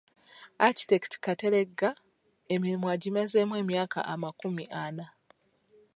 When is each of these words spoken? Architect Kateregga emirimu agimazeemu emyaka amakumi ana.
Architect 0.67 1.11
Kateregga 1.23 1.89
emirimu 2.53 2.85
agimazeemu 2.95 3.53
emyaka 3.61 3.99
amakumi 4.13 4.65
ana. 4.83 5.05